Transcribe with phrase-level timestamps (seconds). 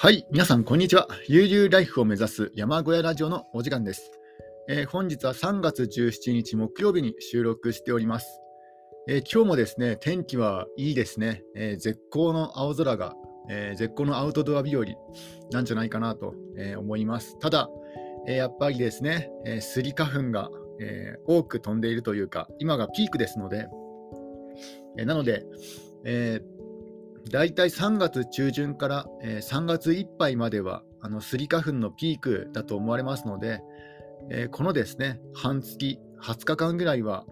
[0.00, 1.08] はい、皆さん、こんにちは。
[1.26, 4.12] 悠々ライフを目指す山小屋ラジオのお時間です。
[4.68, 8.40] えー、本日は3月17日木曜日に収録しております。
[9.08, 11.42] えー、今日もですね、天気はいいですね。
[11.56, 13.16] えー、絶好の青空が、
[13.50, 14.84] え絶好のアウトドア日和
[15.50, 17.36] なんじゃないかなと、え思います。
[17.40, 17.68] ただ、
[18.28, 23.66] えやっぱりですね、えスリ花粉が、え多く飛んでいるというか、今がピークですので、
[24.96, 25.44] えなので、
[26.04, 26.57] えー
[27.28, 33.60] 大体3月中旬から、えー、3月いっぱいまではあのスギ花粉のピークだと思われますので、
[34.30, 37.24] えー、このですね半月、20日間ぐらいは、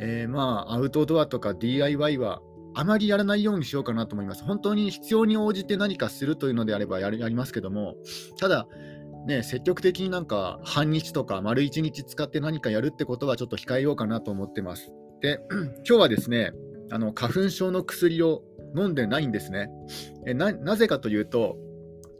[0.00, 2.40] えー、まあアウトドアとか DIY は
[2.74, 4.44] あまりやらないようにしようかなと思います。
[4.44, 7.94] 本当に必要に応じて何かするというのであればやりますけども、
[8.38, 8.66] ただ、
[9.26, 14.92] ね、積極的になんか半日とか丸1日使って何かやるってことはちょっと控えようかなと思ってます。
[15.22, 15.40] で、
[15.88, 16.52] 今日はですね、
[16.90, 18.42] あの花粉症の薬を
[18.76, 19.70] 飲んでないんですね。
[20.26, 21.56] えななぜかというと、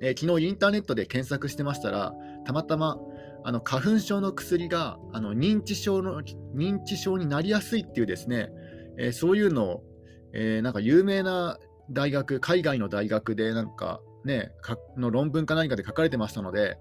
[0.01, 2.99] え、昨日インターネットで検索してましたら、たまたま
[3.45, 6.23] あの花粉症の薬があの認知症の
[6.55, 8.51] 認知症になりやすいっていうですね、
[8.99, 9.84] え、そういうのを、
[10.33, 11.59] え、なんか有名な
[11.91, 16.79] 大学、海外の大学でなんかね、かの論文か何かで書かれてましたので、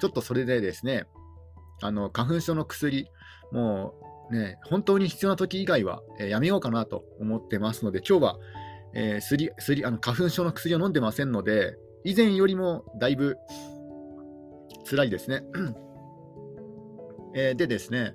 [0.00, 1.06] ちょっとそれでですね、
[1.80, 3.08] あの花粉症の薬、
[3.52, 3.94] も
[4.30, 8.38] うね、本当に必要な時以外は、え、やめようかなと思ってますので、今日は
[8.94, 13.36] えー、すりすりあの花粉症の薬を飲んでませんので、以前よりもだいぶ
[14.88, 15.42] 辛いですね。
[17.34, 18.14] えー、でですね、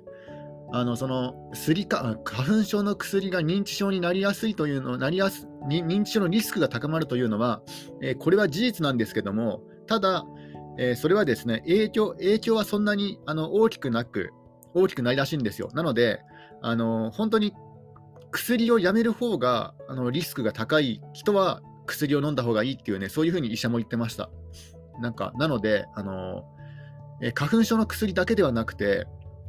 [0.72, 7.62] あのそのすりか花粉症の薬が認知症になりやすいというのなりやす認知症のリスクが高まるというのは、
[8.02, 10.24] えー、これは事実なんですけども、ただ、
[10.78, 14.30] えー、それはですね影響影響はそんなにあの大きくなく
[14.72, 15.68] 大きくないらしいんですよ。
[15.74, 16.20] なので、
[16.62, 17.52] あの本当に
[18.30, 24.30] 薬をやめる方があのリスクが高い人は薬を飲んだ方がいいっていうね、そういうふうに医者も言ってました。
[25.00, 26.44] なんかなので、あの
[27.22, 29.06] え花粉症の薬だけではなくて、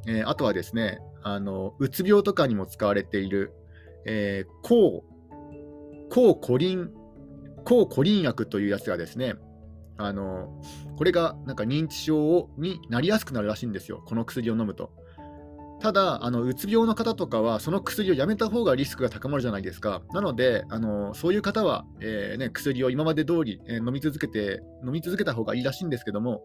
[0.08, 3.54] えー、あとはですね、あのうつ病とかにも使われている、
[4.06, 5.04] えー、抗
[6.10, 6.92] 抗コリン
[7.64, 9.36] 抗コリン薬というやつがですね、
[9.98, 10.62] あの
[10.98, 14.92] これがなんか認知症になりやすくなるらしいんですよ、この薬を飲むと。
[15.82, 20.04] ただ、あのうつ病の方とかは、その薬をやめた方がリスクが高まるじゃないですか。
[20.14, 26.44] なので、あのそういう方は、えー、ね、薬を今まで通り、えー、飲み続けて、飲み続けた方がいいらしいんですけども、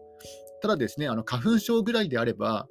[0.63, 2.67] ただですね、あの花粉症ぐらいであれば、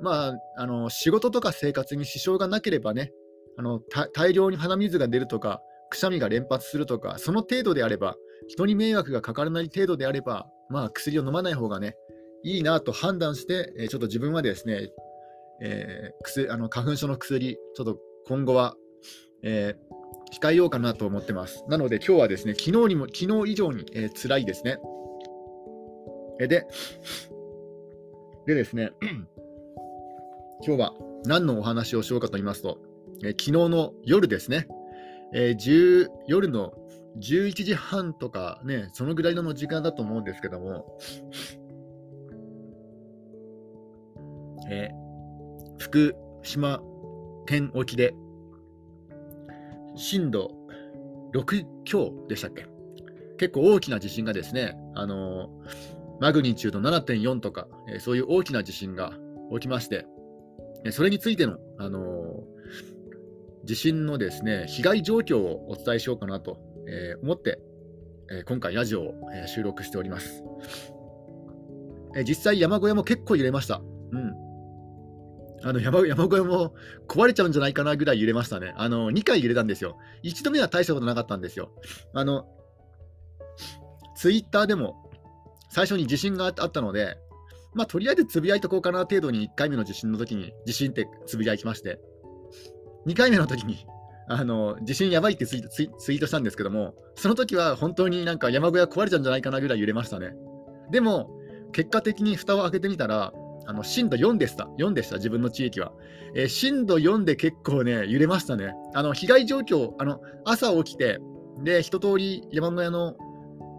[0.00, 3.12] まあ、あの仕事とか生活に支障がなければね、
[3.56, 3.80] あの
[4.12, 8.16] 大量に鼻水が出るとか、くしゃみが連発するとか、その程度であれば、
[8.48, 11.94] 人に迷惑がかからない程度であれば、まあ、薬を飲まない方がね、
[12.44, 14.90] いいなと判断して、えちょっと自分はですね、
[15.64, 18.74] えー、薬あの花粉症の薬、ちょっと今後は、
[19.42, 21.64] えー、控えようかなと思ってます。
[21.68, 24.78] なので今日はですね、昨日にも、昨日以上に、えー、辛いですね。
[26.40, 26.66] えで、
[28.46, 28.90] でですね、
[30.66, 32.78] 今日は何のお話をしようかと言いますと、
[33.22, 34.66] えー、昨日の夜ですね、
[35.32, 36.72] えー、夜の
[37.18, 40.98] 11時半とかね、そのぐらいの時間だと思うんですけども、
[44.68, 45.11] えー、
[45.82, 46.80] 福島
[47.46, 48.14] 県沖で
[49.96, 50.52] 震度
[51.34, 52.66] 6強でしたっけ？
[53.38, 55.50] 結構大きな地震がですね、あの
[56.20, 59.12] マグニチュード7.4とか、え、そういう大きな地震が
[59.52, 60.06] 起きまして、
[60.84, 62.44] えそれについての、あの
[63.64, 67.60] 地震のですね被害状況をお伝えしようかなと、え思って、
[68.30, 70.44] え今回ラジオを、え収録しております、
[72.14, 73.82] え実際山小屋も結構揺れました。
[74.12, 74.51] うん。
[75.64, 76.74] あの山山小屋も
[77.08, 78.74] 壊れちゃうんじゃないかなぐらい揺れましたね。
[78.76, 79.96] あの2回揺れたんですよ。
[80.24, 81.70] 1度目は大したことなかったんですよ。
[82.14, 82.46] あの
[84.16, 85.10] ツイッターでも
[85.70, 87.16] 最初に地震があったので、
[87.74, 91.98] まあ、とりあえずつぶやいとこうかな程度に1回目の地震の時に地震ってつぶやきまして、
[93.06, 93.86] 2回目の時に
[94.28, 100.34] あの地震やばいってツイートしたんですけども、その時は本当になんか山小屋壊れちゃうんじゃないかなぐらい揺れましたね。
[100.90, 101.30] でも、
[101.72, 103.32] 結果的に蓋を開けてみたら、
[103.66, 104.68] あの震度4でした。
[104.78, 105.92] 4でした、自分の地域は。
[106.34, 108.74] えー、震度4で結構ね、揺れましたね。
[108.94, 111.20] あの被害状況、あの朝起きて、
[111.62, 113.16] で、一通り山小屋の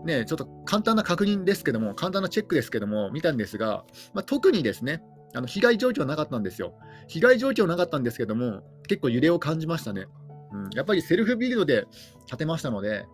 [0.06, 5.01] ね、ちょっと簡単な確認ですけども、簡単なチェックですけども、見たんですが、まあ、特にですね、
[5.35, 6.74] あの被害状況なかったんですよ。
[7.07, 10.06] 被害状況なかったんですけども、結構揺れを感じましたね。
[10.51, 11.86] うん、やっぱりセルフビルドで
[12.27, 13.06] 建てましたので、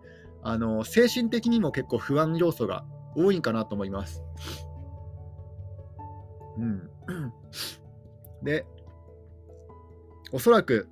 [0.43, 4.23] あの精神的にも結構不安要素が多いんかなと思います。
[6.59, 7.33] うん、
[8.43, 8.65] で、
[10.31, 10.87] おそらく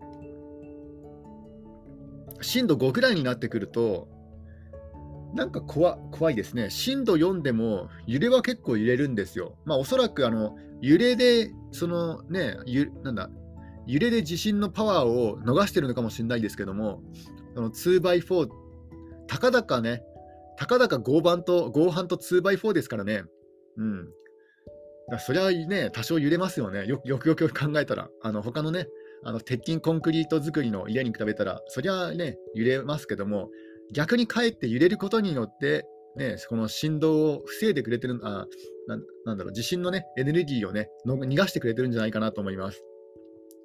[2.41, 4.07] 震度5ぐらいになってくると、
[5.33, 6.69] なんか怖怖いですね。
[6.69, 9.55] 震度4でも揺れは結構揺れるんですよ。
[9.65, 13.29] まあおそらくあの揺れで、そのね、ゆなんだ、
[13.85, 17.01] 揺れで地震のパワーを逃してるのかもしれないですけども、
[17.55, 18.49] その 2x4、
[19.27, 20.03] たかだかね、
[20.57, 23.23] たかだか合板と合板と 2x4 ですからね。
[23.77, 24.07] うん。
[25.09, 26.85] だそりゃね、多少揺れますよね。
[26.85, 28.09] よよくよく考えたら。
[28.21, 28.87] あの他のね、
[29.23, 33.49] あの鉄筋コンクリート作りの家に比べたら、そりゃね、揺れますけども、
[33.93, 35.85] 逆にかえって揺れることによって、
[36.17, 38.45] ね、この振動を防いでくれてるあ
[38.87, 42.83] な、なんだろう、地震のね、エネルギーをね、逃がしてくれてるんじゃないかなと思います。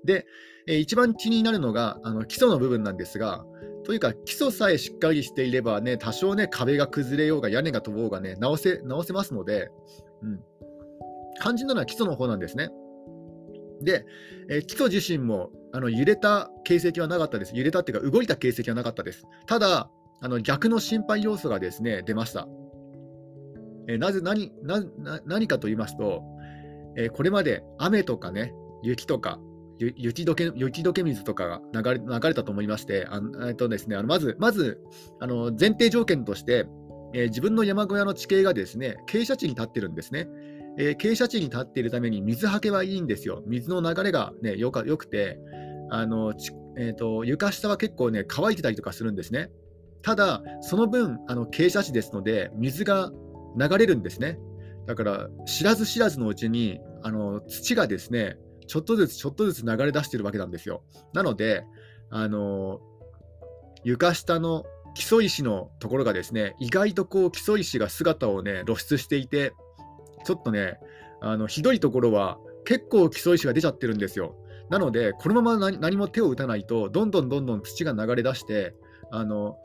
[0.04, 0.26] で、
[0.66, 3.44] えー、一番気になるのがあの基礎の部分なんですが、
[3.84, 9.70] というか基礎さえしっかりしていればね、多少ね、壁が崩れようが屋根が飛ぼうがね、直せ直せますので、
[10.22, 10.40] うん、
[11.42, 12.70] 肝心なのは基礎の方なんですね。
[13.82, 14.06] で、
[14.48, 17.56] えー、基礎自身もあの揺れた形跡はなかったです。
[17.56, 19.24] 揺れたっていうか、動いた形跡はなかったです。
[19.46, 19.90] ただ、
[20.20, 22.46] あの逆の心配要素がですね出ました。
[23.88, 24.84] えー、なぜ何な
[25.26, 26.22] 何かと言いますと、
[26.96, 29.40] えー、これまで雨とかね、雪とか、
[29.78, 34.80] 雪解け雪解け水とかが流れ流れたと思いまして、あえっとですね、あのまずまず
[35.18, 36.66] あの前提条件として、
[37.14, 40.28] えー、自分の山小屋の地形がですね傾斜地に立ってるんですね。
[40.78, 43.42] えー、傾斜地に立っているために水はけはいいんですよ。
[43.46, 45.38] 水の流れが、ね、よかよくて、
[45.90, 46.32] あの
[46.78, 49.50] えーと、床下は結構ね乾いてたりとかするんですね。
[50.02, 53.12] ただ、その分、あの傾斜地ですので、水が
[53.56, 54.38] 流れるんですね。
[54.86, 58.36] だから、知らず知らずのうちにあの土がですね
[58.66, 60.82] ちょっとずつちょっとずつ流れ出しているわけなんですよ。
[61.12, 61.64] なので、
[62.10, 62.80] あの
[63.84, 64.64] 床下の
[64.94, 69.54] 基礎石のところがですね意外とこう基礎石が姿をね露出していて
[70.24, 70.78] ちょっとね、
[71.20, 74.36] あのひどいところは結構基礎石が出ちゃってるんですよ。
[74.70, 78.74] なので、このまま何も手を打たないと、どんどんどんどん土が流れ出して、
[79.10, 79.58] あの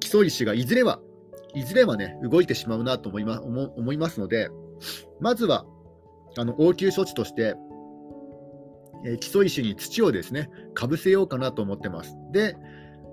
[0.00, 1.00] 基礎石がいずれは、
[1.54, 4.48] いずれはね、動いてしまうなと思いま思いますので、
[5.20, 5.66] まずは
[6.38, 7.54] あの応急処置として、
[9.04, 12.16] えー、基礎石に土をですね、かぶせようかなと思ってます。
[12.32, 12.56] で、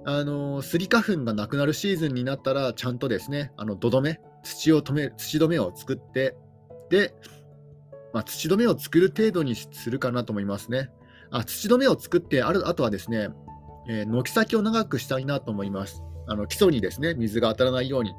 [0.08, 6.36] あのスギ花粉がなくなるシーズンになったら、ちゃんとですね、あの土留め、土を止め土止めを作って、
[6.90, 7.16] で、
[8.14, 10.90] まあ、土止めを作る程度にするかなと思いますね。
[11.32, 13.30] あ土止めを作ってある、あとはですね、
[13.90, 16.04] えー、軒先を長くしたいなと思います。
[16.28, 18.14] あの基礎にですね、水が当たらないように。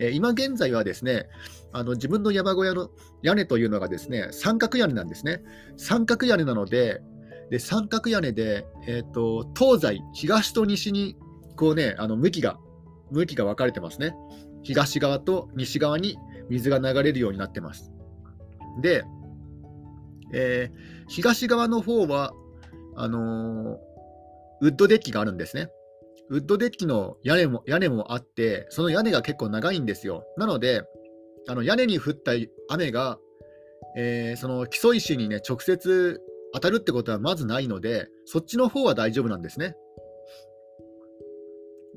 [0.00, 1.28] えー、今現在はですね、
[1.72, 2.88] あの自分の山小屋の
[3.22, 5.42] 屋根というのがですね、三角屋根なんですね。
[5.76, 7.02] 三角屋根なので、
[7.50, 11.16] で三角屋根で、えーと、東西、東と西に
[11.56, 12.58] こう、ね、あの向きが
[13.10, 14.14] 向きが分かれてますね。
[14.62, 16.16] 東側と西側に
[16.48, 17.92] 水が流れるようになってます。
[18.80, 19.04] で、
[20.32, 22.32] えー、東側の方は
[22.96, 23.76] あのー、
[24.60, 25.68] ウッドデッキがあるんですね。
[26.30, 30.24] ウッドデッキの屋根も屋根もあって、その屋根が結構長いんですよ。
[30.36, 30.82] なので、
[31.46, 32.32] あの屋根に降った
[32.68, 33.18] 雨が、
[33.96, 36.20] えー、その基礎石にね、直接
[36.54, 39.74] 当たるってことはまずないので、そっちの方は大丈夫なんですね。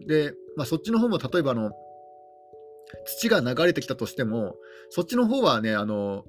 [0.07, 1.71] で、まあ、そっちの方も例えばあの
[3.05, 4.55] 土が流れてきたとしても、
[4.89, 6.25] そっちの方はね、あの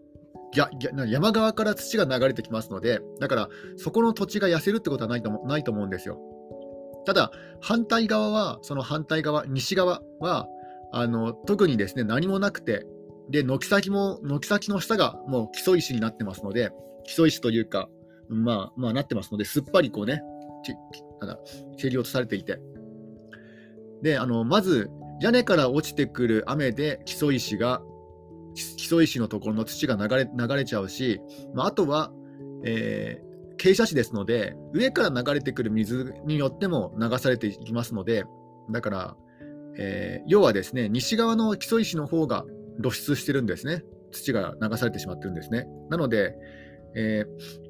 [0.54, 0.68] や
[1.06, 6.18] 山側から土が流れてきますので、だからそこの土地が痩せるってことはないとないと思うんですよ。
[7.06, 7.32] ただ、
[7.62, 10.46] 反対側は、その反対側、西側は、
[10.92, 12.84] あの特にですね何もなくて、
[13.30, 16.72] で軒先も軒先の下がもう基礎石になってますので、
[17.04, 17.88] 基礎石というか、
[18.28, 20.22] まあ、まあ、なってますので、すっぱりこうね、
[21.76, 22.58] 蹴り落とされていて。
[24.02, 27.82] で、あの、まず、屋根から落ちてくる雨で基礎石が、
[28.54, 31.20] 基礎石のところの土が流れ流れちゃうし、
[31.54, 32.12] まあ、あとは、
[32.64, 38.24] えー、傾斜地ですので、上から流れてくる水によっても流されていきますので、
[38.70, 39.16] だから、
[39.78, 42.44] えー、要はですね、西側の基礎石の方が
[42.80, 43.82] 露出してるんですね。
[44.10, 45.66] 土が流されてしまってるんですね。
[45.90, 46.34] なので、
[46.94, 47.67] えー、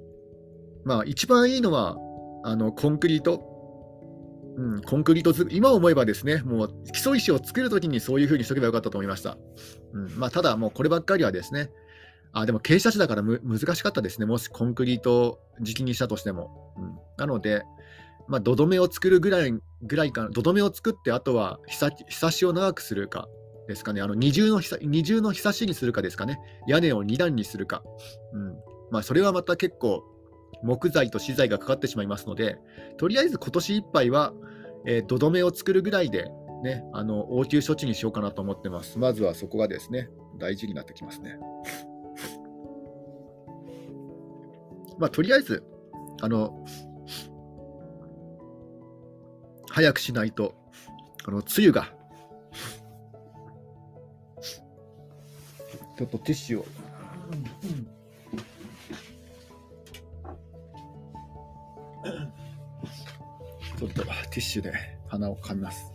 [0.85, 1.97] まあ、一番いいのは、
[2.45, 3.57] あのコンクリート。
[4.57, 9.39] うん、コンクリート今思えばですね、もう基礎石を作るときにそういうふうにしとけばよかったと思いました。
[9.93, 11.71] うんまあ、ただ、もうこればっかりはですね、
[12.33, 16.75] あでも傾斜地だから難しかったですね、もしコンクリート時期にしたとしても。
[16.77, 17.63] うん、なので、
[18.27, 23.29] まあ、土留めを作るぐらいぐらいかな、土留めを作って、あとはひさひさしを長くするか
[23.69, 27.83] ですかね、あの二重のひさ二重のひさしにするかですかね、屋根を2段にするか。
[28.33, 28.57] うん
[28.91, 30.03] まあ、それはまた結構
[30.63, 32.59] 木材と資材がかかってしまいますので、
[32.97, 34.33] とりあえず今年いっぱいは、
[34.87, 36.31] えー、土留めを作るぐらいで、
[36.63, 38.99] ね、あの応急処置にしようかなと思ってます。
[38.99, 41.39] まずはそこがですね、大事になってきますね。
[44.99, 45.63] まあ、とりあえず、
[46.21, 46.65] あの、
[49.71, 50.55] 早くしないと、
[51.25, 51.95] この梅雨が、
[55.97, 56.67] ちょっとティッシュを。
[63.79, 64.73] ちょっとティッシュで
[65.09, 65.93] 鼻をかみます。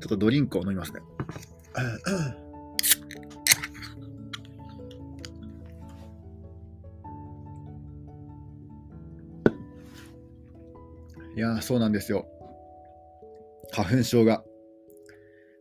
[0.00, 1.00] ちょっとドリンクを飲みますね。
[11.36, 12.26] いやそうなんですよ。
[13.74, 14.44] 花粉症が。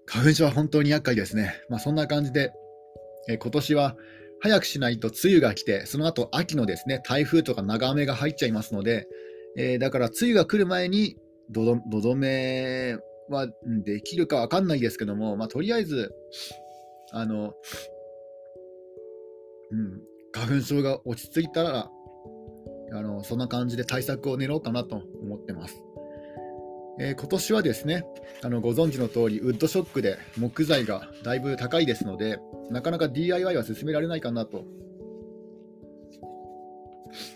[0.05, 1.55] 花粉症は本当に厄介ですね。
[1.69, 2.51] まあ、そんな感じで、
[3.27, 3.95] え今年は
[4.41, 9.07] 早くしないと梅雨が来て、その後秋のですね、台風とか長雨が入っちゃいますので、
[9.57, 11.17] えー、だから梅雨が来る前に
[11.49, 12.97] どどどどめ
[13.29, 13.47] は
[13.85, 16.13] できるかわかんないですけども、まあ、とりあえず、
[17.11, 17.53] あの、
[19.71, 20.01] うん、
[20.33, 21.89] 花粉症が落ち着いたら、
[22.95, 25.82] あのそんな感じで対策を練ろうかなと思ってます。
[26.99, 28.05] えー、今年はですね
[28.43, 34.65] あのご存知の通りウッドショックで木材がだいぶ高いですのでなかなか DIY は進められないかなと。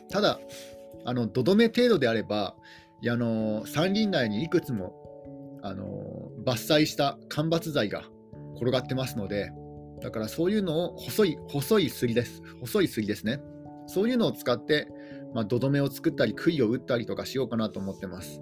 [0.09, 0.39] ただ
[1.05, 2.55] あの土留め程度であれば
[3.07, 4.93] あの山林内にいくつも
[5.61, 8.03] あの伐採した間伐材が
[8.55, 9.51] 転がってますので
[10.01, 12.41] だからそういうのを細い細い杉です。
[12.61, 13.41] 細い杉ですね。
[13.87, 14.87] そういうのを使って、
[15.33, 18.41] まあ、土留めを作ったり杭を打ったりとかしようかなと思ってます。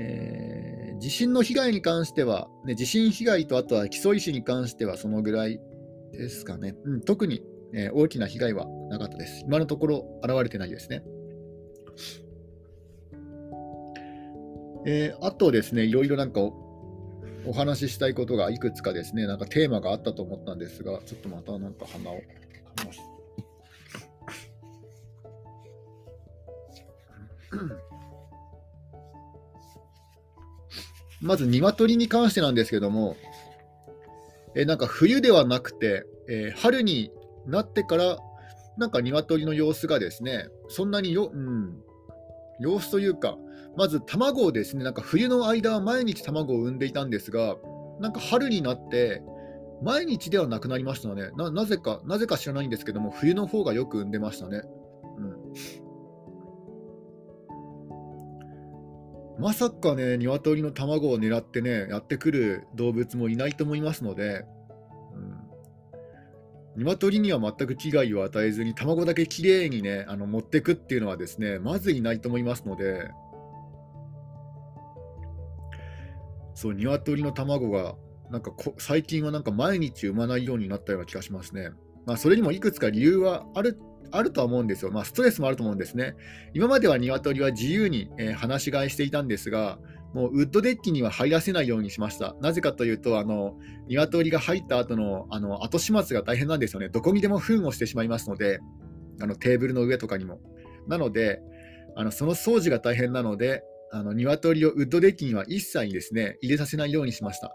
[0.00, 5.60] えー、地震の被害に関しては、ね、地震被害とあとは基礎石に関してはそのぐらい
[6.12, 6.74] ですかね。
[6.84, 7.42] うん、特に、
[7.74, 9.44] えー、大きな被害はなかったです。
[9.44, 11.02] 今のところ現れてないですね。
[14.86, 22.22] えー、あとですね、いろいろなんかお話ししたいことがいくつかですね、なんかテーマがあったと思ったんですが、ちょっとまたなんか鼻をか
[22.80, 23.00] みます。
[31.20, 33.16] まず鶏に関してなんですけども、
[34.54, 37.10] えなんか冬ではなくて、え、春に
[37.46, 38.18] なってから、
[38.76, 41.82] なんか鶏の様子がですね、そんなによ、うん、
[42.58, 43.36] 様子というか、
[43.76, 47.56] まず卵をですね、なんか冬の間は毎日卵を産んでいたんですが、
[48.00, 49.22] なんか春になって、
[49.82, 51.50] 毎日ではなくなりましたねな。
[51.50, 54.62] なぜか、なぜか知らないんですけども、冬の方がよく産んでましたね。
[55.18, 55.89] うん
[59.40, 64.44] まさかね、鶏の卵を狙ってね、やってくる動物もいないと思いますので、
[66.76, 73.10] うん、鶏には全く危害を与えずに、卵だけきれいにね、あの持ってくっていうのはですね、まずいないと思いますので、
[76.54, 77.94] そう、鶏の卵が、
[78.30, 81.70] なんかこ最近はなんか毎日産まないようになったような気がしますね。
[82.04, 83.80] まあ、それにもいくつか理由はある
[84.12, 84.90] あるとは思うんですよ。
[84.90, 86.14] まあ、ストレスもあると思うんですね。
[86.54, 89.78] 今までは鶏は自由に、えー、放し飼いしていたんですが、
[90.14, 92.34] もうウッドデッキには入らせないようにしました。
[92.40, 93.56] なぜかというと、あの
[93.88, 96.88] 鶏が入った後のあの後始末が大変なんですよね。
[96.88, 98.58] どこにでも糞をしてしまいますので、
[99.20, 100.40] あのテーブルの上とかにも。
[100.88, 101.40] なので、
[101.96, 103.62] あのその掃除が大変なので、
[103.92, 107.52] あの鶏をウッドデッキには一切ですね入れさせないようにしました。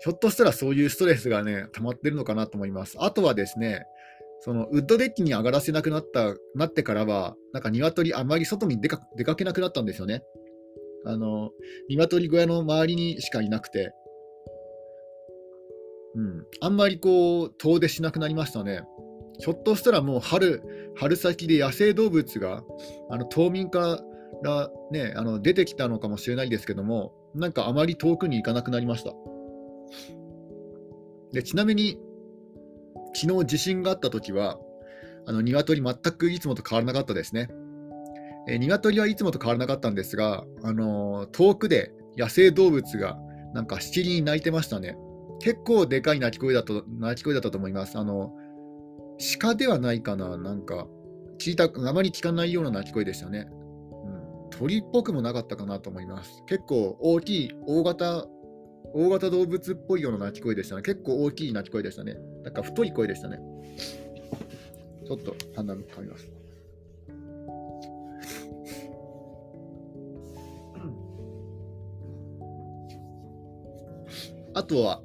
[0.00, 2.96] ひょっとしたらそういうストレスがね、溜まってるのかなと思います。
[2.98, 3.86] あとはですね、
[4.44, 10.24] そのウッドデッキに上がらせなくなったなってからは、なんか鶏あまり外に出か出かけなくなったんですよね。
[11.04, 11.50] あの、
[11.88, 13.92] 鶏小屋の周りにしかいなくて、
[16.16, 18.82] うん、あんまりこう、遠出しなくなりましたね。
[19.38, 20.60] ひょっとしたらもう春、
[20.96, 22.64] 春先で野生動物が、
[23.10, 24.00] あの冬眠か
[24.42, 29.12] らね、あの出てきたのかもしれないですけども、なんかあまり遠くに行かなくなりました。
[31.32, 31.96] でちなみに、
[33.14, 34.58] 昨日地震があった時は、
[35.26, 37.48] あの鶏全くいつもと変わらなかったですね。
[38.48, 43.18] えー、鶏はいつもと変わらなかったんですが、あの、遠くで野生動物が
[43.54, 44.96] なんかしきりに鳴いてましたね。
[45.40, 47.98] 結構でかい鳴き声だと鳴き声だったと思います。
[47.98, 48.32] あの
[49.40, 50.86] 鹿ではないかな、なんか
[51.38, 53.48] 聞いた、あまり聞かないような鳴き声でしたね。
[54.04, 56.42] うん、鳥っぽくもなかったかなと思います。
[56.46, 58.26] 結構大きい、大型
[58.94, 60.82] 大型動物っぽいような鳴き声でしたね。
[60.82, 62.16] 結構大きい鳴き声でしたね。
[62.44, 63.38] なんか太い声でしたね。
[65.06, 66.30] ちょっと鼻かみます。
[74.54, 75.02] あとは、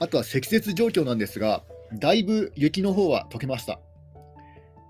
[0.00, 3.80] あとは積雪状況なんですが、だいぶ雪の方は溶けました。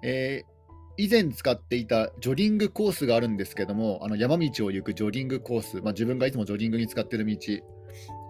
[0.03, 0.58] えー、
[0.99, 7.33] 以前使っていたジョギングコースがあるんですけども、あの山道を行くジョギングコース、まあ、自分がいつもジョギングに使ってる道、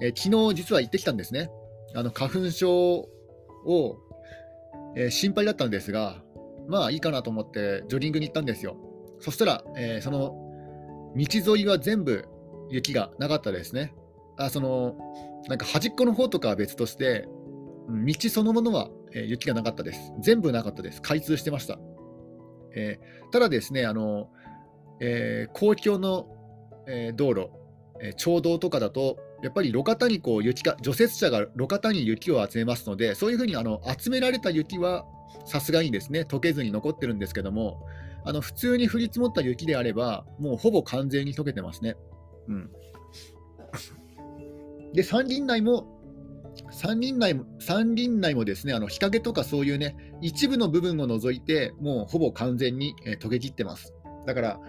[0.03, 1.51] えー、昨日実は行ってきたんですね。
[1.95, 3.09] あの花粉症を、
[4.97, 6.23] えー、心配だったんですが、
[6.69, 8.77] まあいいかなと思ってジョギングに行ったんですよ。
[9.21, 10.35] そしたら、えー、その
[11.17, 12.27] 道沿いは全部
[12.71, 13.95] 雪がなかったですね。
[14.37, 14.95] あその
[15.49, 17.27] なんか端っこの方とかは別として、
[17.89, 20.13] 道そのものは、雪がなかったです。
[20.21, 21.01] 全部なかったです。
[21.01, 21.79] 開通してました。
[22.75, 24.31] えー、ただですね、あの
[25.01, 26.27] えー、公共の、
[26.87, 27.51] え道路、
[28.01, 35.05] え町道とかだと、やっぱり路肩にこう雪が除雪車が路肩に雪を集めますので、そういうふうにあの集められた雪は
[35.45, 37.81] さすがにですね溶けずに残ってるんですけども、
[38.25, 41.97] あの普通に降り積もった雪であれば、もうほぼ完全に溶けてますね。
[42.49, 42.71] うん、
[44.93, 45.87] で、山林内も、
[46.73, 53.95] 山林内も山林内もですねあの日陰とかそういうね、一部の部分を除いて、もうほぼ完全に、えー、溶けきってます。
[54.27, 54.61] だから、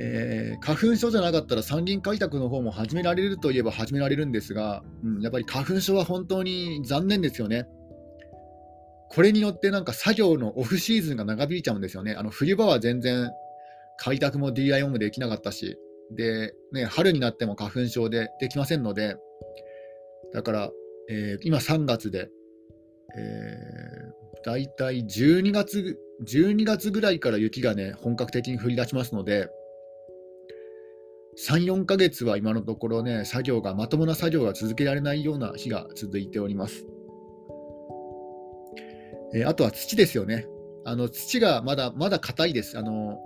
[0.00, 7.66] えー、花粉症じゃなかったら山林開拓の方も始められるといえば始められるんですが、うん、やっぱり花粉症は本当に残念ですよね。
[9.10, 12.14] これによってなんか作業のオフシーズンが長引いちゃうんですよね。
[12.14, 13.30] あの冬場は全然
[13.96, 15.76] 開拓も DIY もできなかったし、
[16.14, 19.16] で、ね、春になっても花粉症でできませんので、
[20.32, 20.70] だから、
[21.10, 22.28] えー、今3月で、
[23.16, 23.97] え、
[24.48, 29.50] 大体12月、12月ぐらいから雪がね、本格的に降り出しますので、
[31.46, 36.86] 3、4ヶ月は今のところね、作業が、まともな作業が続けられないような日が続いております。
[39.34, 40.46] えー、あとは土ですよね。
[40.86, 42.78] あの土がまだまだ硬いです。
[42.78, 43.18] あの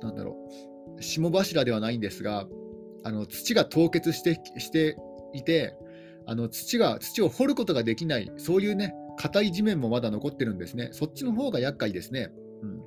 [0.00, 0.36] なんだろ
[0.96, 2.46] う、霜柱ではないんですが、
[3.02, 4.96] あの土が凍結してして
[5.32, 5.76] いて
[6.24, 10.90] あの土が、土を掘ることができない、そういうね、硬い地面もまだ残ってるんですね。
[10.92, 12.30] そっちの方が厄介ですね。
[12.62, 12.80] うん、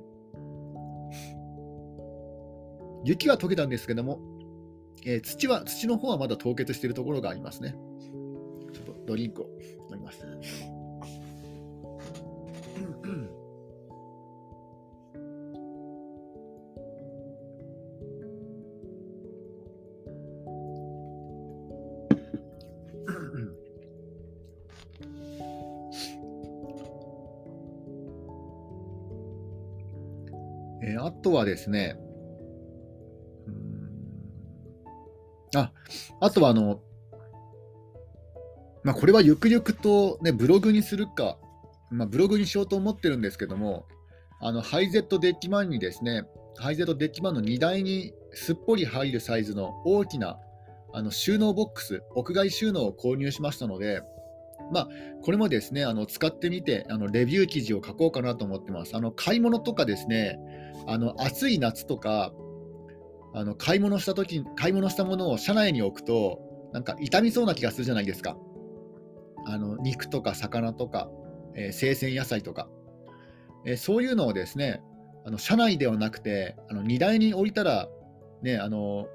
[3.04, 4.20] 雪は溶けたんですけども、
[5.04, 7.74] えー、土は、土の方はまだ凍結しているところがありますね。
[8.72, 9.46] ちょっとドリンクを
[9.90, 10.24] 飲みます。
[31.20, 31.96] とはですね、
[35.54, 35.72] あ、
[36.20, 36.80] あとはあの、
[38.82, 41.36] まあ、これはゆくゆくと、ね、ブログにするか、
[41.90, 43.86] まあ、ブログにしようと思ってるんですけども、
[44.40, 46.22] あのハイゼットデッキマンにですね、
[46.56, 50.38] ハイゼットデッキマンの荷台にすっぽり入るサイズの大きな
[50.92, 54.02] あの収納ボックス、屋外収納を購入しましたので、
[54.72, 54.88] まあ、
[55.22, 58.96] これもですね、あの使ってみてあの、レビュー記事を書こうかなと思ってます。
[58.96, 60.38] あの買い物とかですね、
[60.86, 62.32] あの暑い夏とか、
[63.32, 66.40] あの買い物した時買い物したものを車内に置くと、
[66.72, 68.36] なんか傷みそうな気がするじゃないですか。
[69.46, 71.08] あの肉とか魚とか、
[71.54, 72.68] えー、生鮮野菜とか、
[73.64, 74.82] えー、そういうのをですね、
[75.24, 77.88] あの車内ではなくて、あの荷台に置いたら、
[78.42, 79.06] ね、あの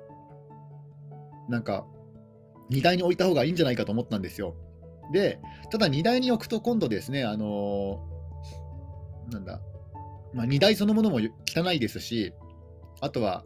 [1.49, 1.85] なんか
[2.69, 4.55] 荷台に置いた方がいいんじゃないかと思ったんですよ。
[5.11, 5.39] で、
[5.71, 7.99] ただ荷台に置くと今度ですね、あの
[9.31, 9.59] なんだ、
[10.33, 12.33] まあ、荷台そのものも汚いですし、
[13.01, 13.43] あとは、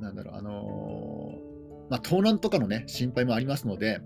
[0.00, 4.00] なんだろう、あのー、まあ、盗難とかのね、心配もありますので、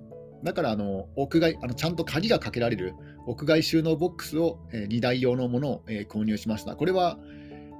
[0.44, 2.94] だから、あの、屋外、あのちゃんと鍵がかけられる
[3.26, 6.76] 屋外収納ボックスを、えー、荷台用のものを、えー、購入しました。
[6.76, 7.18] これは、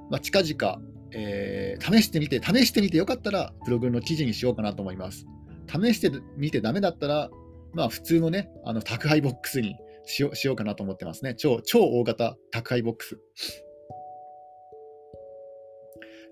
[0.09, 0.81] まあ、近々、
[1.11, 5.25] えー、試してみて、試してみてよかったら、ブログの記事にしようかなと思います。
[5.67, 7.29] 試してみてダメだったら、
[7.73, 11.35] まあ、普通のね、あの宅配ボックスにしよしようかなと思ってますね。
[11.35, 13.19] 超超大型宅配ボックス。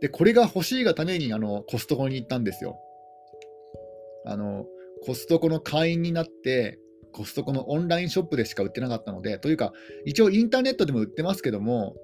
[0.02, 2.80] で、これが欲しいがためにあのコストコに行ったんですよ。
[4.26, 4.66] あの
[5.04, 6.80] コストコの会員になって、
[7.14, 9.74] コストコのオンラインショップでしか売ってなかったので、というか、
[10.06, 11.96] 一応インターネットでも売ってますけども、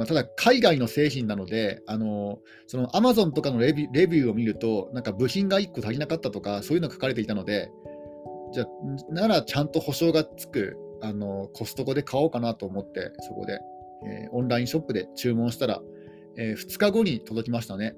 [0.00, 7.70] まあ、ただ海外の製品なので、あのその Amazon とかのレビレビューを見ると、なんか部品が1個足りなかったとか、そういうの書かれていたので、
[8.54, 13.60] じゃあ、ならちゃんと保証がつくあのコストコで買おうかなと思って、そこで、
[14.06, 15.82] えー、オンラインショップで注文したら、
[16.38, 17.94] えー、2日後に届きましたね、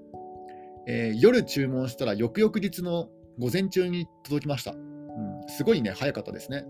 [0.89, 4.73] えー、夜注文したら翌々日の午前中に届きました。
[4.73, 4.79] うん、
[5.47, 6.65] すごいね、早かったですね。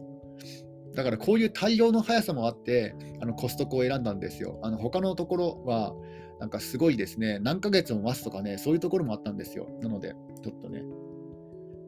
[0.94, 4.58] だからこういう対応の速さもあって、あのコストコを選んだんですよ。
[4.62, 5.94] あの他のところは、
[6.38, 9.68] なんかすごいですね、何ヶ月も待つとかね、そういうところもあったんですよ。
[9.80, 10.82] なので、ちょっとね、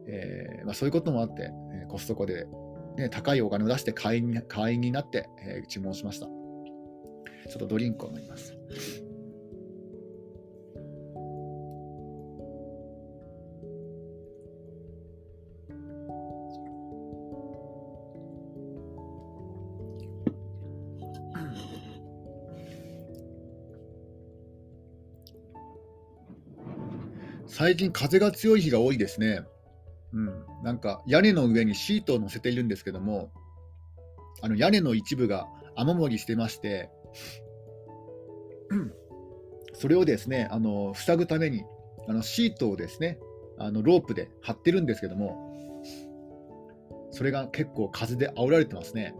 [0.07, 2.47] えー、まあ、そういうこともあって、えコストコで、
[2.97, 6.27] ね、高いお金を出して会員会員になって、えー、注文しました。
[6.27, 6.31] ちょ
[7.57, 8.55] っとドリンクを飲みます。
[27.65, 29.41] 最近風が強い日が多いですね。
[30.13, 33.31] うん、なんか屋根の上にシートを乗せているんですけども、
[34.43, 36.91] あの屋根の一部が雨漏りしてまして、
[39.73, 41.63] それをですねあの塞ぐために
[42.07, 43.17] あのシートをですね
[43.57, 45.81] あのロープで張ってるんですけども、
[47.09, 49.15] それが結構風で煽られてますね。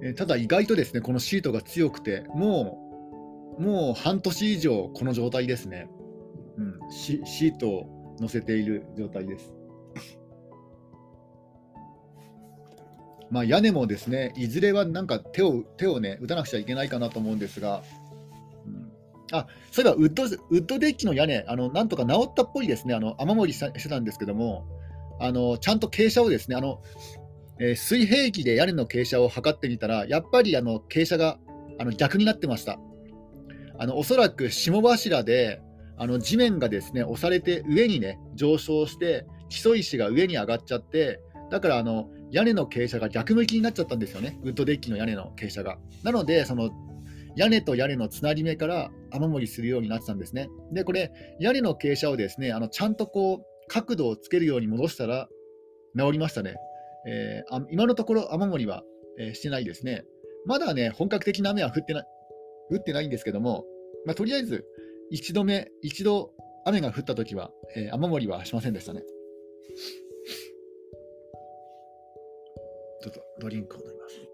[0.00, 2.89] うん、えただ意外とですねこのシートが強くてもう
[3.60, 5.88] もう半年以上この状態ですね。
[6.56, 9.52] うん、シシートを乗せている状態です。
[13.30, 17.82] まあ、屋根もですね、いずれはなんか手を手をね打たなくちゃいけないかなと思うんですが、
[18.66, 18.90] うん、
[19.30, 24.64] あそういえばウッドウッドデッキの屋根、あのなんとか治ったっぽいですね、あの雨漏りしてたんですけども、
[25.20, 26.82] あのちゃんと傾斜をですね、あの
[27.60, 31.38] えー、水平器で屋根の傾斜を測ってみたら、やっぱりあの傾斜が
[31.78, 32.80] あの逆になってました。
[33.80, 35.62] あのおそらく霜柱で
[35.96, 44.38] あの地面がですね押されて上にね上昇して基礎石が上に上がっちゃってだからあの屋根の傾斜が逆向きになっちゃったんですよね。
[44.44, 45.78] ウッドデッキの屋根の傾斜が。
[46.04, 46.70] なのでその
[47.36, 50.50] 屋根と屋根のつなぎ目から雨漏りするようになってたんですね。
[50.72, 55.28] でこれ屋根の傾斜をですねあのちゃんとこう角度をつけるように戻したら
[55.98, 56.54] 治りましたね、
[57.08, 58.82] えー、あ今のところ雨漏りは、
[59.18, 60.04] えー、してないですね。
[60.44, 62.04] まだね本格的な雨は降ってない。
[62.70, 63.64] 打ってないんですけども、
[64.06, 64.64] まあ、とりあえず
[65.10, 66.32] 一度目、一度
[66.64, 69.02] 雨が降ったときは、えー、雨漏りはしませんでしたね。
[73.02, 74.29] ちょっとドリンクを飲みます。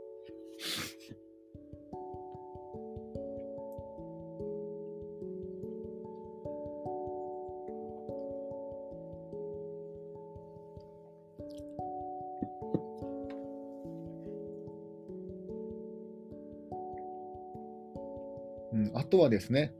[19.17, 19.73] とはですね、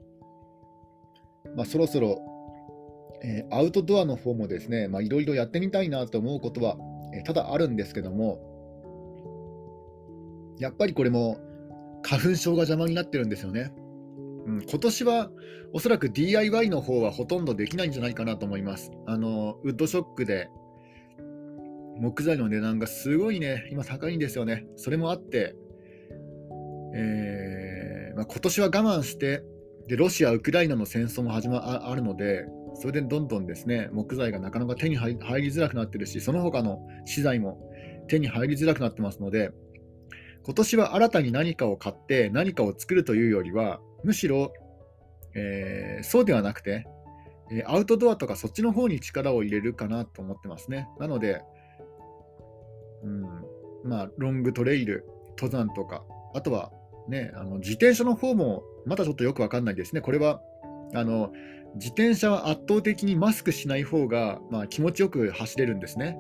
[1.55, 2.21] まあ、そろそろ、
[3.23, 6.77] えー、アウトドアの方もですね、いろいろやってみたいなと思うことは、
[7.15, 8.41] えー、ただあるんですけども、
[10.59, 11.39] やっぱりこれも
[12.03, 13.73] 花粉症が邪魔になってるんですよね。
[14.47, 15.31] うん、今年は
[15.73, 18.91] おそらく DIY の方はほとんどできないんじゃないかなと思います。
[19.07, 20.49] あのウッドショックで
[21.99, 24.67] 木材の値段がすごいね、今高いんですよね。
[24.77, 25.55] それもあって、
[26.95, 27.76] えー
[28.17, 29.43] まあ、今年は我慢して
[29.89, 37.71] で、ロシア、ウクライナの戦争も始まあるので、それでどんどんですね木材がなかなか手に入りづらくなってるし、その他の資材も
[38.09, 39.53] 手に入りづらくなってますので、
[40.45, 44.53] 今年は新たに何かを買って何かを作るというよりは、むしろ、
[45.35, 46.87] えー、そうではなくて、
[47.67, 50.89] アウトドアとかそっちの方に力を入れるかなと思ってますね。
[50.99, 51.43] なので、
[53.05, 53.23] うん
[53.85, 55.07] まあ、ロングトレイル、
[55.39, 56.03] 登山とか、
[56.35, 56.73] あとは
[57.09, 60.01] ね、あの自転車の方もまだちょっとよくわかんないですね。
[60.01, 60.41] これは
[60.95, 61.33] あの
[61.75, 66.19] 自転車は圧倒的にマスクしない方が、まあ、気持ちよく走れるんですね。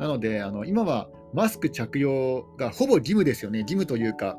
[0.00, 3.60] なのであの今はマスク着用がほぼ義務ですよね。
[3.60, 4.38] 義務というか、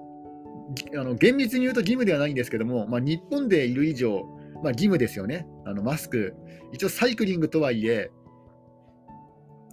[0.96, 4.24] あの厳密に言うと義務ではないんですけども、まあ、日本でいる以上、
[4.64, 5.48] まあ、義務ですよね。
[5.66, 6.36] あのマスク。
[6.72, 8.12] 一応サイクリングとはいえ、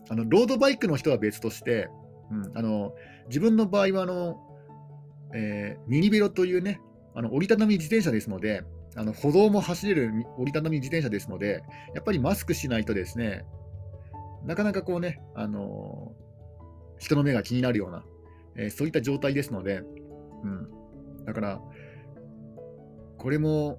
[0.08, 1.88] あのロードバイクの人は別として、
[2.30, 2.92] うん、あの
[3.28, 4.38] 自分の場合はあの
[5.34, 6.80] えー、ミニベロというね、
[7.14, 8.62] あの折りたたみ自転車ですので、
[8.94, 11.62] あの歩道も走れる折りたたみ自転車ですので、
[11.94, 13.44] やっぱりマスクしないとですね、
[14.44, 18.04] なかなかこうね、あのー、人の目が気になるような、
[18.56, 19.82] えー、そういった状態ですので、
[20.44, 20.68] うん、
[21.26, 21.60] だから、
[23.18, 23.78] これも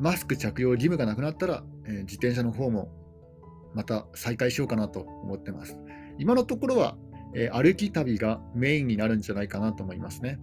[0.00, 2.90] マスク着用義務がなくなったら、えー、自転車の方も
[3.74, 5.78] また再開しようかなと思ってます。
[6.18, 6.96] 今のところは、
[7.34, 10.38] え歩き旅がメインになるんじゃないかなと思いますね。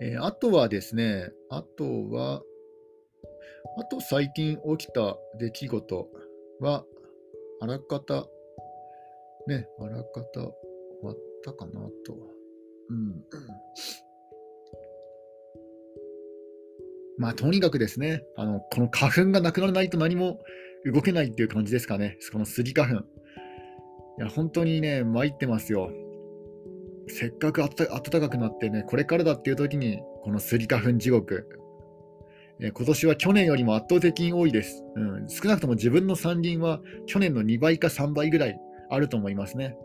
[0.00, 2.42] えー、あとはですね、あとは、
[3.78, 6.08] あと最近起きた出来事
[6.60, 6.84] は、
[7.60, 8.26] あらかた、
[9.46, 10.52] ね、あらかた終
[11.02, 11.72] わったかな
[12.04, 12.16] と。
[12.90, 13.24] うん。
[17.18, 20.38] まあ、とにかくですね、あの、この花粉がなくならないと何も
[20.84, 22.18] 動けないっていう感じですかね。
[22.32, 23.06] このスギ花粉。
[24.18, 25.90] いや、本当にね、参ってますよ。
[27.08, 31.48] せっかく暖かくなってね、これからだっていう時に、このスギ花粉地獄。
[32.60, 35.28] えー、今年は去年よりも圧倒的に多いです、うん。
[35.28, 38.58] 少なくとも自分の山林は去年の2倍か3倍ぐらい
[38.90, 39.76] あると思いますね。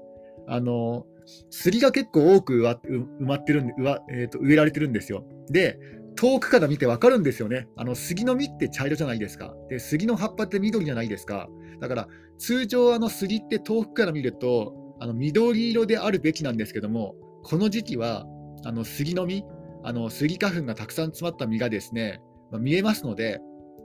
[0.47, 1.05] あの
[1.49, 2.77] 杉が結構多く埋
[3.19, 3.73] まってるんで、
[4.11, 5.25] えー、植えられてるんですよ。
[5.49, 5.77] で、
[6.15, 7.67] 遠くから見て分かるんですよね。
[7.75, 9.53] あの杉の実って茶色じゃないですか。
[9.69, 11.49] で、杉の葉っぱって緑じゃないですか。
[11.79, 12.07] だから、
[12.37, 18.23] 通常、あの杉って遠くから見ると、あの緑色であるべきなんですけども、この時期は
[18.63, 19.43] あの杉の実、
[19.83, 23.39] あの杉花粉がたくさん詰まった実がですね、まあ、見えますので、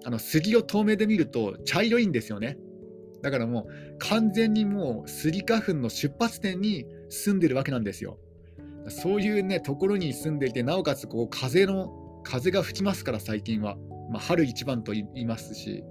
[0.04, 2.58] あの杉を遠目で見ると茶色いんですよね。
[3.22, 8.18] だからもう完全にもうスギ花粉の出発点に住んでるわけなんですよ。
[8.88, 13.78] そういうね、ところに住んでいて、なおかつこう風の、風が吹きますから、最近は。
[14.10, 15.82] まあ、春一番と言いますし、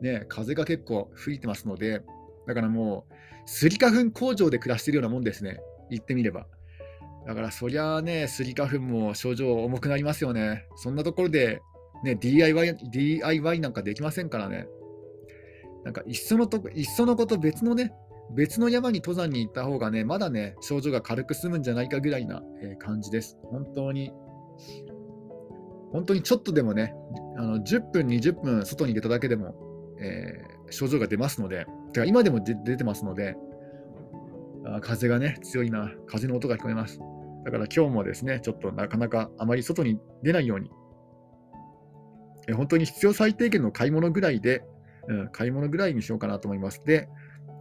[0.00, 2.00] ね、風が結構吹いてますので、
[2.50, 3.14] だからもう、
[3.46, 6.48] スギ花粉工場で暮らしてるようなもんですね、言ってみれば。
[7.28, 10.66] だからそりゃあね、スギ花粉も症状重くなりますよね。
[10.74, 11.62] そんなところで、
[12.02, 14.66] ね、DIY, DIY なんかできませんからね。
[15.84, 17.92] なんかいっそのといっそのこと別のね、
[18.34, 23.38] 別の山に登山に行った方がね、まだね、症状が軽く済むんじゃないかぐらいな、え、感じです。
[23.44, 24.12] 本当に、
[25.92, 26.94] 本当にちょっとでもね、
[27.36, 29.54] あの10分、20分外に出ただけでも、
[30.00, 33.36] えー、症状が出ますので、てか今でも出てますので
[34.64, 37.00] あ、風がね、強いな、風の音が聞こえます。
[37.44, 40.70] だから今日もですね、ちょっとなかなかあまり外に出ないように、
[42.48, 44.62] え、本当に必要最低限の買い物ぐらいで、
[45.08, 46.82] うん、買い物ぐらいにしようかなと思います。
[46.84, 47.08] で、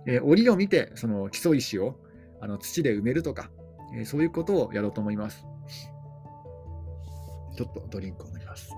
[0.06, 1.96] えー、折を見て、その基礎石を
[2.42, 3.50] あの土で埋めるとか、
[3.96, 5.46] え、そういうことをやろうと思います。
[7.56, 8.72] ちょっとドリンクを飲みます。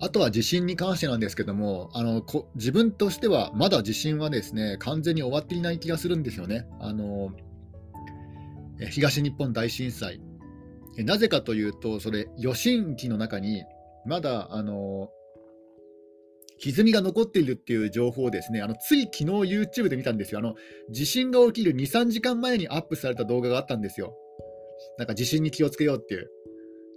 [0.00, 6.66] あとは地震に関してなんですけども、あのこ自分としてはまだ地震はですね完全に終わっていない気がするんですよね。
[6.80, 7.30] あの
[8.90, 10.20] 東日本大震災。
[10.96, 13.64] なぜかというと、それ、余震期の中に、
[14.06, 15.10] まだ、あの、
[16.58, 20.40] 歪みが残っているっていう情報をですね、あのつい昨日 YouTube で見たんですよ。
[20.40, 20.56] あの
[20.90, 24.14] 地震が起きる2、3時間前にアップされた動画があったんですよ。
[24.98, 26.30] なんか地震に気をつけようっていう。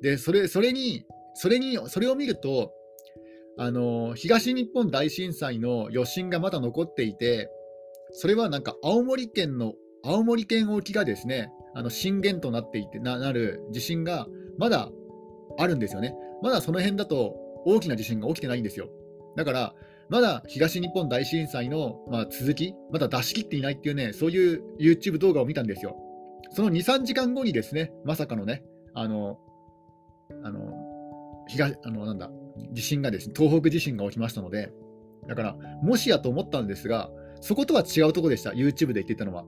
[0.01, 2.73] で、それそれに、それに、それを見ると、
[3.57, 7.49] あの東日本大震災の余震がまだ残っていて、
[8.11, 14.89] それはなんか青森県の青森県沖がですね、あの震源となっていてななる地震がまだ
[15.57, 16.15] あるんですよね。
[16.41, 17.35] まだその辺だと
[17.65, 18.89] 大きな地震が起きてないんですよ。
[19.35, 19.73] だから、
[20.09, 25.95] まだ東日本大震災の、まあ、続き、まだ出し切っていないっていうね、そういう YouTube 動画を見たんですよ。
[26.51, 28.63] その2、3時間後にですね、まさかのね、
[28.93, 29.39] あの、
[30.43, 30.71] あの、
[31.47, 32.29] 東、あの、なんだ、
[32.71, 34.71] 地震がですね、東北地震が起きましたので、
[35.27, 37.09] だから、もしやと思ったんですが、
[37.41, 39.45] そことは違うところでした、YouTube で言っていたのは。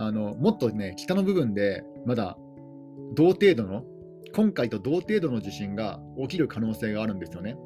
[0.00, 2.38] あのもっとね、北の部分でまだ
[3.14, 3.84] 同程度の、
[4.34, 7.56] 今回と同程度の地震が起きる可能性があるんですよね。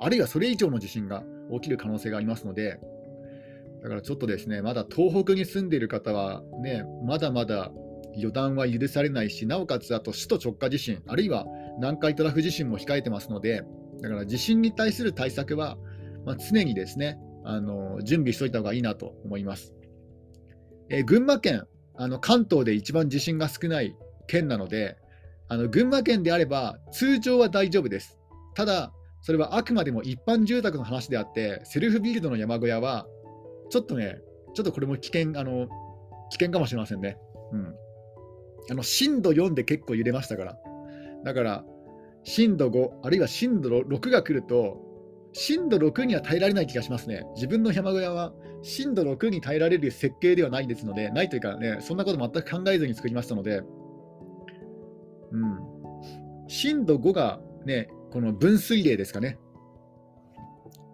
[0.00, 2.80] あるいはそれ以上の地震が起きる可能性がありますので、
[3.82, 7.70] だからちょっとですね、まだ東北に住んでいる方は、ね、まだまだ
[8.16, 11.46] 予断は許されないし、なおかつあと首都直下地震、あるいは
[11.78, 13.62] 南海トラフ地震も控えてますので、
[14.02, 15.76] だから地震に対する対策は、
[16.24, 19.74] まあ、常にですねあの準備しておいた方がいいなと思います。
[20.88, 21.64] え、群馬県、
[21.96, 24.96] あの関東で一番地震が少ない県なので、
[25.48, 28.18] あの群馬県であれば通常は大丈夫です。
[28.54, 33.06] ただ、それはあくまでも一般住宅の話であって、セルフビルドの山小屋は、
[33.70, 34.20] ちょっとね、
[34.54, 35.68] ちょっとこれも危険、あの
[36.30, 37.18] 危険かもしれませんね。
[37.52, 37.74] うん。
[38.70, 40.58] あの震度4で結構揺れましたから。
[41.24, 41.64] だから、
[42.24, 44.78] 震度5、あるいは震度6が来ると、
[45.32, 47.24] 震度6には耐えられない気がしますね。
[47.34, 53.62] 自分の山小屋は震度6に耐えられる設計ではないですので、ないというかね、そんなこと全く考えずに作りましたので、
[55.32, 55.58] うん、
[56.48, 59.38] 震度5がね、この分水嶺ですかね。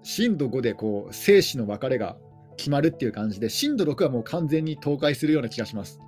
[0.03, 2.17] 震度5でこう生死の別れが
[2.57, 5.99] 決まるっていう感じで、震度6はもう完全に倒壊するような気がします。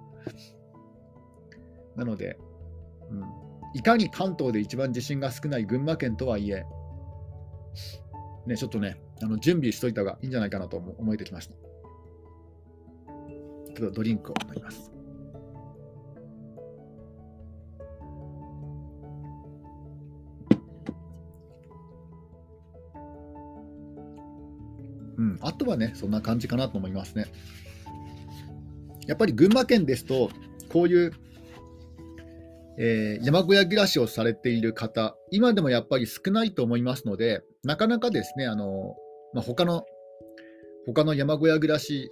[1.96, 2.38] なので、
[3.10, 6.64] うん、いかに関東で一番地震が少ない群馬県とはいえ、
[8.46, 11.54] ね、ちょっとね、あの準備しといた方がいいんじゃないかなと思えてきました。
[13.74, 14.90] ちょっとドリンクを飲みます。
[25.18, 27.26] うん、あとはね、そんな感じかなと思いますね。
[29.06, 30.30] やっぱり群馬県ですと、
[30.68, 31.12] こういう
[32.80, 38.94] えー、山小屋暮らしをされている方、今でもやっぱり少ないと思いますので、なかなかですね、あの
[39.34, 39.84] まあ、他の
[40.86, 42.10] 他の山小屋暮らし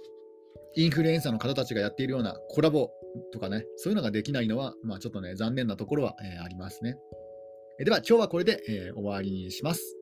[0.75, 2.91] インフルエンサーの方たちがやっているようなコラボ
[3.33, 6.97] とかね、そういうのができないのは、まあ、ちょっとね、残念なところは、えー、ありますね。
[7.79, 9.96] では、今日はこれで、えー、終わりにします。